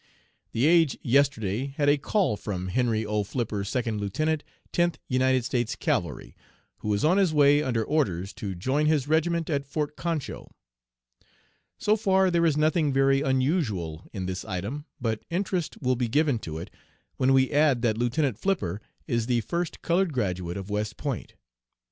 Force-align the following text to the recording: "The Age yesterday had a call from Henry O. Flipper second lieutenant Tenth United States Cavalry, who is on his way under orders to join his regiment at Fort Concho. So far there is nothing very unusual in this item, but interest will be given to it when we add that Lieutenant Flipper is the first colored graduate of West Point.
"The 0.51 0.65
Age 0.65 0.97
yesterday 1.03 1.75
had 1.77 1.87
a 1.87 1.95
call 1.95 2.35
from 2.35 2.69
Henry 2.69 3.05
O. 3.05 3.21
Flipper 3.23 3.63
second 3.63 4.01
lieutenant 4.01 4.43
Tenth 4.71 4.97
United 5.07 5.45
States 5.45 5.75
Cavalry, 5.75 6.35
who 6.79 6.91
is 6.91 7.05
on 7.05 7.17
his 7.19 7.35
way 7.35 7.61
under 7.61 7.83
orders 7.85 8.33
to 8.33 8.55
join 8.55 8.87
his 8.87 9.07
regiment 9.07 9.47
at 9.47 9.67
Fort 9.67 9.95
Concho. 9.95 10.49
So 11.77 11.95
far 11.95 12.31
there 12.31 12.47
is 12.47 12.57
nothing 12.57 12.91
very 12.91 13.21
unusual 13.21 14.07
in 14.11 14.25
this 14.25 14.43
item, 14.43 14.85
but 14.99 15.23
interest 15.29 15.79
will 15.83 15.95
be 15.95 16.07
given 16.07 16.39
to 16.39 16.57
it 16.57 16.71
when 17.17 17.31
we 17.31 17.51
add 17.51 17.83
that 17.83 17.95
Lieutenant 17.99 18.39
Flipper 18.39 18.81
is 19.05 19.27
the 19.27 19.41
first 19.41 19.83
colored 19.83 20.13
graduate 20.13 20.57
of 20.57 20.71
West 20.71 20.97
Point. 20.97 21.35